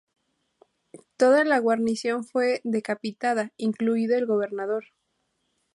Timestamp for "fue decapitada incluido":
2.23-4.17